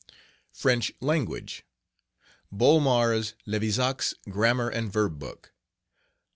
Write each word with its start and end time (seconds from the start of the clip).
French 0.51 0.91
Language...........Bolmar's 0.99 3.35
Levizac's 3.45 4.15
Grammar 4.27 4.67
and 4.69 4.91
Verb 4.91 5.19
Book. 5.19 5.53